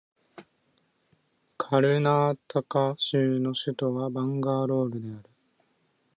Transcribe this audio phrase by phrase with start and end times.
[1.59, 5.29] カルナータカ州の州都はバンガロールである